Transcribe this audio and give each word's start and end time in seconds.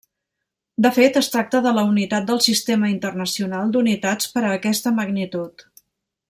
De 0.85 0.91
fet, 0.95 1.19
es 1.19 1.27
tracta 1.35 1.61
de 1.65 1.73
la 1.75 1.83
unitat 1.89 2.25
del 2.31 2.41
Sistema 2.45 2.89
Internacional 2.95 3.75
d'Unitats 3.77 4.33
per 4.35 4.45
a 4.49 4.55
aquesta 4.59 4.95
magnitud. 5.03 5.65